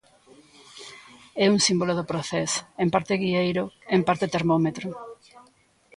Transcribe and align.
É 1.45 1.45
un 1.53 1.59
símbolo 1.65 1.93
do 1.95 2.05
procés, 2.11 2.51
en 2.83 2.89
parte 2.95 3.19
guieiro, 3.21 3.63
en 3.95 4.01
parte 4.07 4.31
termómetro. 4.35 4.87